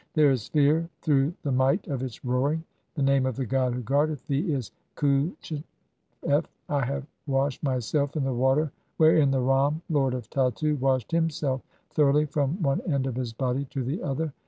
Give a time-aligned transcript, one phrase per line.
[0.15, 2.63] There is fear (35) through the might of its roaring.
[2.95, 5.63] "The name of the god who guardeth thee is Khu tchet
[6.23, 6.45] f.
[6.67, 11.61] I have "washed myself in the water wherein the Ram, Lord of Tattu, "washed himself
[11.91, 14.33] thoroughly from one end of his body to the "other.